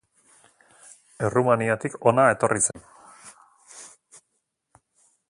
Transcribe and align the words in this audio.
Errumaniatik 1.27 1.99
hona 2.11 2.25
etorri 2.37 2.65
zen. 2.69 2.83